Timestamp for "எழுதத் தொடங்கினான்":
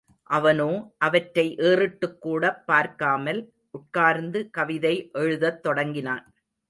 5.13-6.33